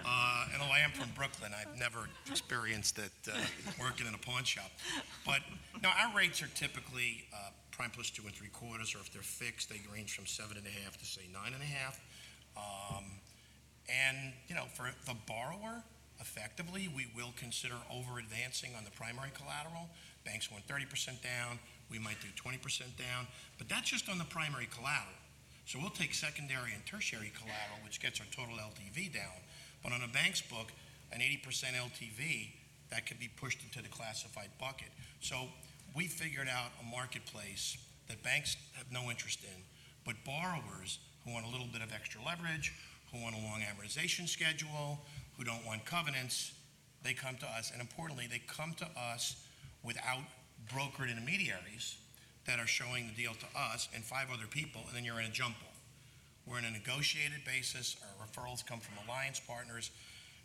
[0.06, 3.38] uh, and although I am from Brooklyn, I've never experienced it, uh,
[3.80, 4.72] working in a pawn shop.
[5.26, 5.42] But,
[5.82, 9.22] no, our rates are typically, uh, prime plus two and three quarters, or if they're
[9.22, 12.00] fixed, they range from seven and a half to say nine and a half.
[12.56, 13.04] Um,
[13.90, 15.84] and, you know, for the borrower,
[16.20, 19.90] effectively, we will consider over advancing on the primary collateral.
[20.24, 21.60] Banks want thirty percent down,
[21.92, 25.20] we might do twenty percent down, but that's just on the primary collateral.
[25.66, 29.38] So we'll take secondary and tertiary collateral, which gets our total LTV down.
[29.86, 30.74] But on a bank's book,
[31.14, 32.50] an eighty percent LTV,
[32.90, 34.90] that could be pushed into the classified bucket.
[35.22, 35.48] So
[35.96, 37.78] we figured out a marketplace
[38.10, 39.62] that banks have no interest in,
[40.04, 42.74] but borrowers who want a little bit of extra leverage,
[43.12, 45.00] who want a long amortization schedule,
[45.38, 46.54] who don't want covenants,
[47.04, 47.72] they come to us.
[47.72, 49.36] And importantly, they come to us
[49.84, 50.24] without
[50.68, 51.98] brokered intermediaries.
[52.46, 55.26] that are showing the deal to us and five other people, and then you're in
[55.26, 55.56] a jump.
[56.48, 57.98] We're in a negotiated basis.
[58.04, 59.90] Our referrals come from alliance partners.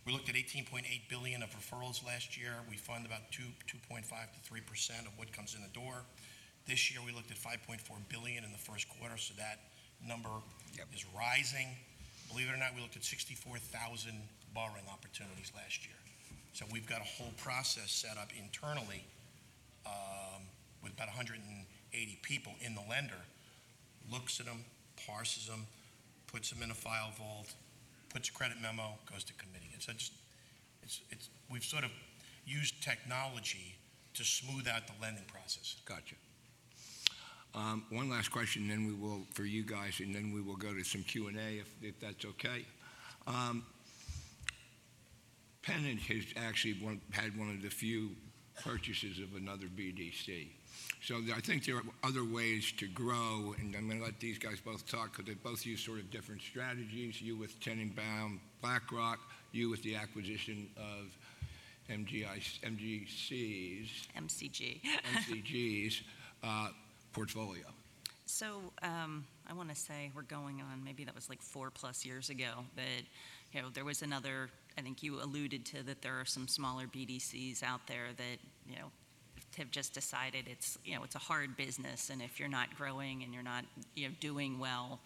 [0.07, 2.53] We looked at 18.8 billion of referrals last year.
[2.71, 5.97] We fund about 2.5 to 3 percent of what comes in the door.
[6.67, 9.59] This year, we looked at 5.4 billion in the first quarter, so that
[10.07, 10.31] number
[10.77, 10.87] Yep.
[10.95, 11.77] is rising.
[12.29, 14.13] Believe it or not, we looked at 64,000
[14.55, 15.97] borrowing opportunities last year.
[16.53, 19.05] So we've got a whole process set up internally
[19.85, 20.43] um,
[20.83, 23.21] with about 180 people in the lender,
[24.11, 24.65] looks at them,
[25.07, 25.67] parses them,
[26.33, 27.55] puts them in a file vault,
[28.09, 29.71] puts a credit memo, goes to committee.
[29.75, 30.13] It's just,
[30.83, 31.91] it's, it's, we've sort of
[32.47, 33.77] used technology
[34.15, 35.77] to smooth out the lending process.
[35.85, 36.17] Gotcha.
[37.55, 40.73] Um, One last question, then we will, for you guys, and then we will go
[40.73, 42.65] to some Q and A, if, if that's okay.
[43.27, 43.65] Um,
[45.63, 48.11] Pennant has actually one, had one of the few
[48.65, 50.49] purchases of another BDC.
[51.03, 54.39] So I think there are other ways to grow, and I'm going to let these
[54.39, 57.23] guys both talk, because they both use sort of different strategies.
[57.23, 59.19] You with Tennenbaum, BlackRock,
[59.53, 61.17] you with the acquisition of
[61.89, 64.81] MGI, MGCs, MCG.
[65.17, 66.03] MCG's
[66.45, 66.69] uh,
[67.13, 67.65] portfolio.
[68.27, 72.31] So um, I want to say we're going on, maybe that was like four-plus years
[72.31, 73.03] ago, that,
[73.53, 76.85] you know, there was another, I think you alluded to that there are some smaller
[76.85, 78.39] BDCs out there that,
[78.71, 78.91] you know,
[79.59, 83.23] have just decided it's, you know, it's a hard business, and if you're not growing
[83.23, 85.01] and you're not, you know, doing well,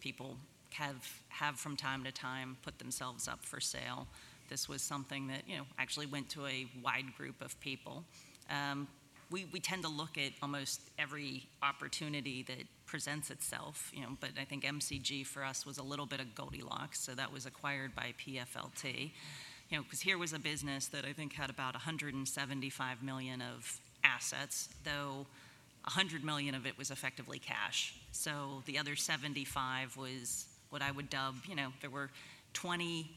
[0.00, 0.36] people
[0.72, 4.06] have, have from time to time put themselves up for sale.
[4.48, 8.04] This was something that, you know, actually went to a wide group of people.
[8.50, 8.88] Um,
[9.30, 14.30] we, we tend to look at almost every opportunity that presents itself, you know, but
[14.40, 17.94] I think MCG for us was a little bit of Goldilocks, so that was acquired
[17.94, 19.10] by PFLT.
[19.70, 23.80] You know, because here was a business that I think had about 175 million of
[24.02, 25.26] assets, though
[25.84, 27.94] 100 million of it was effectively cash.
[28.12, 32.10] So the other 75 was what I would dub, you know, there were
[32.54, 33.10] 20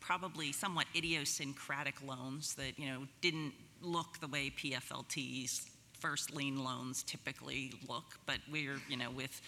[0.00, 7.02] probably somewhat idiosyncratic loans that, you know, didn't look the way PFLT's first lien loans
[7.02, 9.40] typically look, but we're, you know, with,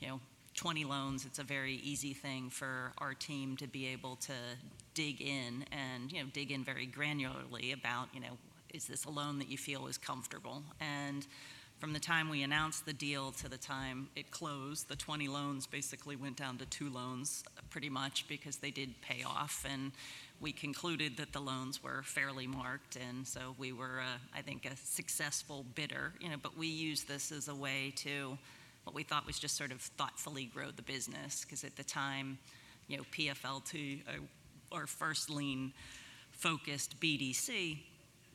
[0.00, 0.20] you know,
[0.54, 4.32] 20 loans, it's a very easy thing for our team to be able to
[4.94, 8.38] dig in and you know dig in very granularly about you know
[8.72, 11.26] is this a loan that you feel is comfortable and
[11.80, 15.66] from the time we announced the deal to the time it closed, the 20 loans
[15.66, 19.64] basically went down to two loans pretty much because they did pay off.
[19.66, 19.92] And
[20.40, 22.96] we concluded that the loans were fairly marked.
[22.96, 27.08] And so we were, uh, I think, a successful bidder, you know, but we used
[27.08, 28.36] this as a way to
[28.84, 32.38] what we thought was just sort of thoughtfully grow the business because at the time,
[32.88, 34.02] you know, PFLT,
[34.70, 35.72] or first lien
[36.32, 37.78] focused BDC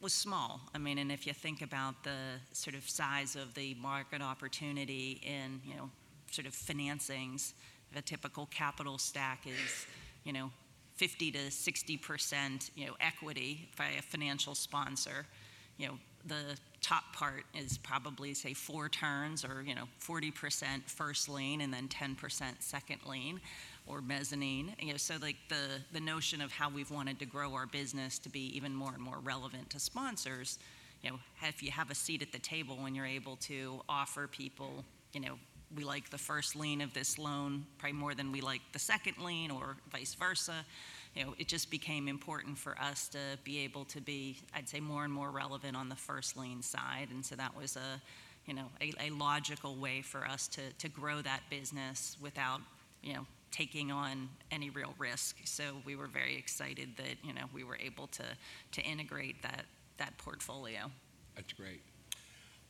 [0.02, 0.62] was small.
[0.74, 5.21] I mean, and if you think about the sort of size of the market opportunity
[5.24, 5.89] in, you know,
[6.32, 7.54] sort of financings,
[7.93, 9.86] the typical capital stack is,
[10.24, 10.52] you know,
[10.95, 15.26] 50 to 60 percent, you know, equity by a financial sponsor.
[15.78, 15.93] You know,
[16.28, 21.62] the top part is probably say four turns or you know 40 percent first lien
[21.62, 23.39] and then 10 percent second lien
[23.88, 24.76] or mezzanine.
[24.80, 28.19] You know, so like the the notion of how we've wanted to grow our business
[28.19, 30.60] to be even more and more relevant to sponsors.
[31.02, 34.28] You know, if you have a seat at the table when you're able to offer
[34.28, 35.38] people, you know,
[35.76, 39.17] we like the first lien of this loan probably more than we like the second
[39.24, 40.65] lien or vice versa.
[41.15, 44.80] You know, it just became important for us to be able to be, I'd say,
[44.80, 47.08] more and more relevant on the first lien side.
[47.12, 48.02] And so that was a,
[48.45, 52.60] you know, a, a logical way for us to, to grow that business without,
[53.02, 55.38] you know, taking on any real risk.
[55.45, 58.23] So we were very excited that, you know, we were able to,
[58.73, 59.65] to integrate that,
[59.97, 60.91] that portfolio.
[61.36, 61.81] That's great.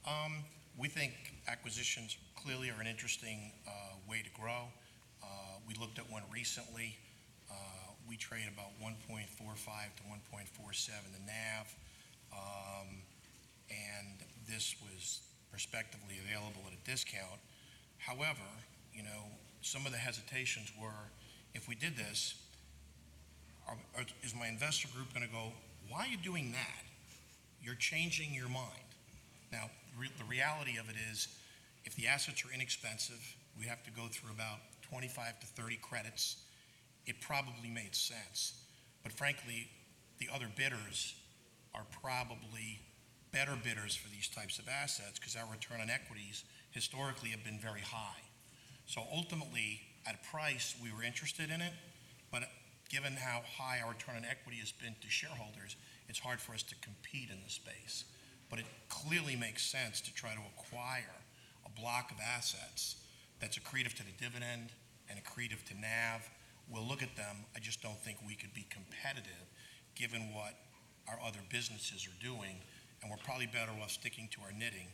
[0.06, 0.44] Um,
[0.78, 1.14] We think
[1.48, 3.72] acquisitions clearly are an interesting uh,
[4.10, 4.68] way to grow.
[5.24, 5.28] Uh,
[5.68, 6.98] We looked at one recently.
[7.50, 7.56] Uh,
[8.08, 11.76] We trade about 1.45 to 1.47 the NAV.
[12.34, 13.02] Um,
[13.70, 17.40] And this was prospectively available at a discount.
[17.98, 18.46] However,
[18.94, 19.32] you know,
[19.66, 21.10] some of the hesitations were,
[21.56, 22.36] if we did this,
[23.68, 25.54] are- are- is my investor group going to go,
[25.90, 26.86] why are you doing that?
[27.64, 28.86] You're changing your mind.
[29.52, 31.28] Now, re- the reality of it is,
[31.84, 36.38] if the assets are inexpensive, we have to go through about 25 to 30 credits,
[37.08, 38.54] it probably made sense.
[39.02, 39.68] But frankly,
[40.20, 41.16] the other bidders
[41.74, 42.82] are probably
[43.32, 47.60] better bidders for these types of assets because our return on equities historically have been
[47.60, 48.25] very high.
[48.86, 51.74] So ultimately, at a price, we were interested in it,
[52.32, 52.44] but
[52.90, 55.76] given how high our return on equity has been to shareholders,
[56.08, 58.06] it's hard for us to compete in the space.
[58.50, 61.16] But it clearly makes sense to try to acquire
[61.66, 62.98] a block of assets
[63.40, 64.70] that's accretive to the dividend
[65.10, 66.30] and accretive to NAV,
[66.70, 67.46] we'll look at them.
[67.56, 69.50] I just don't think we could be competitive,
[69.96, 70.54] given what
[71.08, 72.62] our other businesses are doing,
[73.02, 74.88] and we're probably better off sticking to our knitting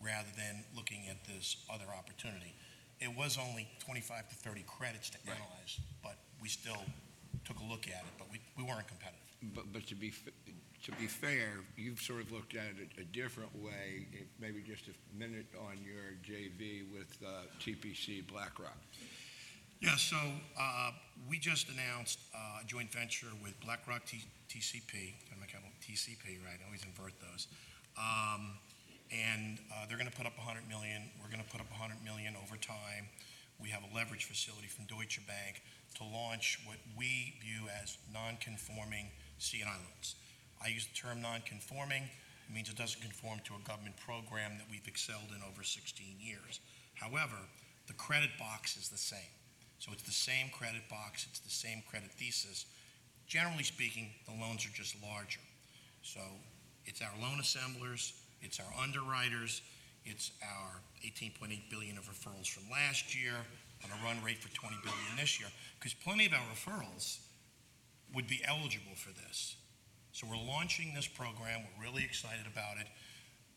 [0.00, 2.54] rather than looking at this other opportunity.
[3.02, 5.36] It was only 25 to 30 credits to Right.
[5.36, 6.82] analyze, but we still
[7.44, 9.18] took a look at it, but we, we weren't competitive.
[9.54, 10.32] But, but to be, f-
[10.84, 14.84] to be fair, you've sort of looked at it a different way, if maybe just
[14.86, 18.78] a minute on your JV with uh, TPC BlackRock.
[19.80, 20.16] Yeah, so
[20.60, 20.92] uh,
[21.28, 26.54] we just announced uh, a joint venture with BlackRock T- TCP, make it TCP, right,
[26.62, 27.48] I always invert those.
[27.98, 28.52] Um,
[29.12, 32.00] And uh, they're going to put up 100 million, we're going to put up 100
[32.00, 33.12] million over time.
[33.60, 35.60] We have a leverage facility from Deutsche Bank
[36.00, 40.16] to launch what we view as non-conforming C&I loans.
[40.64, 44.66] I use the term non-conforming, it means it doesn't conform to a government program that
[44.70, 46.60] we've excelled in over 16 years.
[46.94, 47.36] However,
[47.86, 49.32] the credit box is the same.
[49.78, 52.66] So it's the same credit box, it's the same credit thesis.
[53.26, 55.40] Generally speaking, the loans are just larger.
[56.02, 56.20] So
[56.84, 59.62] it's our loan assemblers, it's our underwriters,
[60.04, 63.34] it's our 18.8 billion of referrals from last year
[63.84, 67.18] on a run rate for 20 billion this year, because plenty of our referrals
[68.14, 69.56] would be eligible for this.
[70.12, 72.86] So we're launching this program, we're really excited about it.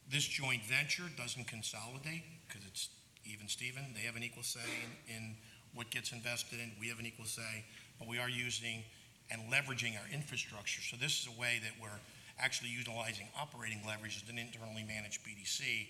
[0.10, 2.90] This joint venture doesn't consolidate, because it's
[3.26, 4.62] even Steven, they have an equal say
[5.10, 5.36] in, in
[5.74, 7.66] what gets invested in, we have an equal say,
[8.00, 8.84] but we are using
[9.32, 10.82] and leveraging our infrastructure.
[10.82, 12.00] So this is a way that we're
[12.40, 15.88] actually utilizing operating leverage as an internally managed BDC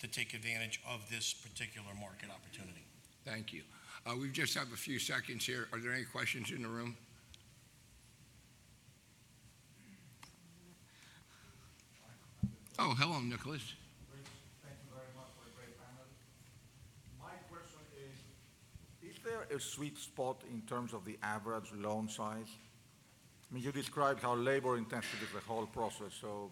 [0.00, 2.84] to take advantage of this particular market opportunity.
[3.24, 3.62] Thank you.
[4.06, 5.68] Uh, We just have a few seconds here.
[5.72, 6.96] Are there any questions in the room?
[12.78, 13.74] Oh, hello, Nicholas.
[14.62, 16.06] Thank you very much for a great panel.
[17.20, 22.46] My question is, is there a sweet spot in terms of the average loan size?
[23.50, 26.50] I mean, you described how labor-intensive is the whole process, so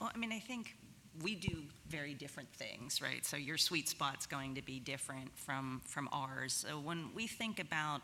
[0.00, 0.76] Well, I mean, I think
[1.22, 3.24] we do very different things, right?
[3.24, 6.52] So your sweet spot's going to be different from, from ours.
[6.52, 8.00] So when we think about,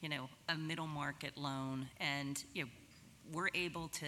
[0.00, 2.68] you know, a middle market loan and, you know,
[3.32, 4.06] we're able to,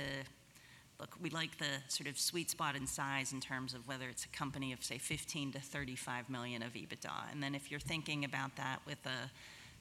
[0.99, 4.25] look, we like the sort of sweet spot in size in terms of whether it's
[4.25, 7.33] a company of, say, 15 to 35 million of EBITDA.
[7.33, 9.31] And then if you're thinking about that with a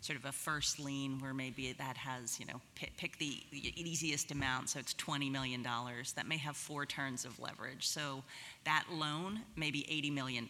[0.02, 4.32] sort of a first lien where maybe that has, you know, pick, pick the easiest
[4.32, 7.88] amount, so it's $20 million, that may have four turns of leverage.
[7.88, 8.24] So
[8.64, 10.47] that loan may be $80 million.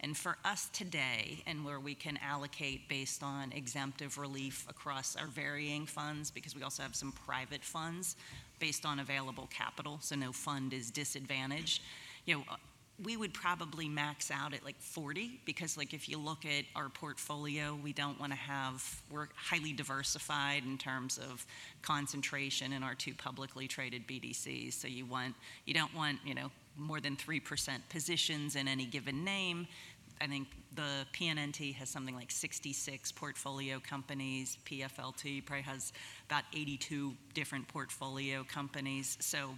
[0.00, 5.26] And for us today, and where we can allocate based on exemptive relief across our
[5.26, 8.14] varying funds, because we also have some private funds
[8.60, 11.82] based on available capital, so no fund is disadvantaged,
[12.26, 12.44] you know,
[13.02, 16.88] we would probably max out at like 40 because like if you look at our
[16.88, 21.46] portfolio we don't want to have we're highly diversified in terms of
[21.82, 25.34] concentration in our two publicly traded BDCs so you want
[25.64, 29.66] you don't want you know more than 3% positions in any given name
[30.20, 34.58] I think the PNNT has something like 66 portfolio companies.
[34.66, 35.94] PFLT probably has
[36.28, 39.16] about 82 different portfolio companies.
[39.20, 39.56] So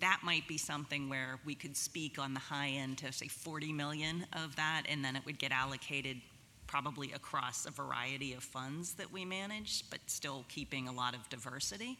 [0.00, 3.72] that might be something where we could speak on the high end to say 40
[3.72, 6.18] million of that, and then it would get allocated
[6.66, 11.28] probably across a variety of funds that we manage, but still keeping a lot of
[11.28, 11.98] diversity.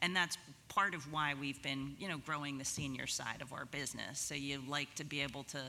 [0.00, 0.36] And that's
[0.68, 4.18] part of why we've been, you know, growing the senior side of our business.
[4.18, 5.60] So you like to be able to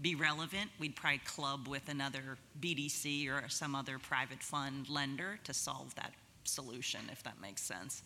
[0.00, 0.70] be relevant.
[0.78, 6.12] We'd probably club with another BDC or some other private fund lender to solve that
[6.44, 8.02] solution, if that makes sense.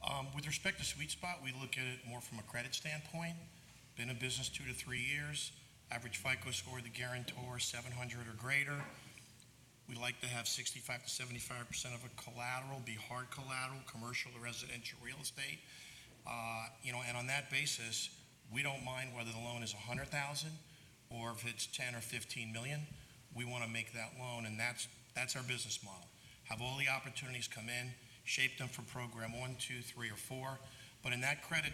[0.00, 3.36] Um, With respect to sweet spot, we look at it more from a credit standpoint.
[3.96, 5.52] Been in business two to three years,
[5.92, 7.92] average FICO score of the guarantor 700
[8.26, 8.80] or greater.
[9.88, 14.30] We like to have 65 to 75 percent of a collateral be hard collateral, commercial
[14.38, 15.58] or residential real estate.
[16.26, 18.08] Uh, You know, and on that basis,
[18.54, 20.08] we don't mind whether the loan is 100,000
[21.10, 22.80] or if it's 10 or 15 million.
[23.34, 26.08] We want to make that loan, and that's, that's our business model.
[26.44, 27.92] Have all the opportunities come in,
[28.24, 30.58] shape them for program one, two, three, or four.
[31.02, 31.72] But in that credit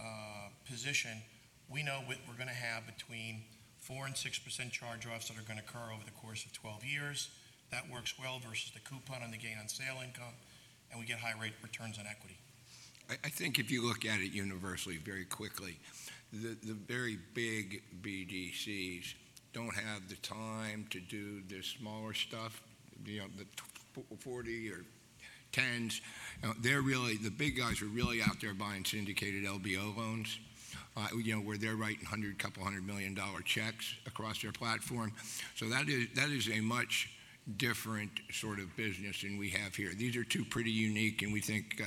[0.00, 1.22] uh, position,
[1.70, 3.42] we know what we're going to have between
[3.80, 6.84] four and six percent charge-offs that are going to occur over the course of 12
[6.84, 7.28] years.
[7.70, 10.34] That works well versus the coupon on the gain on sale income,
[10.90, 12.38] and we get high rate returns on equity.
[13.10, 15.78] I, I think if you look at it universally very quickly,
[16.32, 19.14] the, the very big BDCs
[19.52, 22.62] don't have the time to do the smaller stuff,
[23.04, 24.84] you know, the 40 or
[25.52, 26.00] 10s.
[26.42, 30.38] You know, they're really, the big guys are really out there buying syndicated LBO loans.
[30.96, 35.12] uh, you know, where they're writing hundred, couple hundred million dollar checks across their platform.
[35.54, 37.08] So that is, that is a much
[37.56, 39.90] different sort of business than we have here.
[39.96, 41.86] These are two pretty unique and we think uh,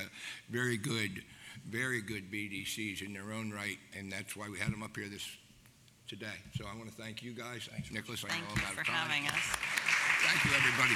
[0.50, 1.24] very good,
[1.70, 5.08] very good BDCs in their own right, and that's why we had them up here
[5.10, 5.28] this,
[6.08, 6.40] today.
[6.58, 7.70] So I want to thank you guys.
[7.92, 8.96] Nicholas, I Thank I'm you out for time.
[8.96, 9.44] having us.
[10.24, 10.96] Thank you, everybody.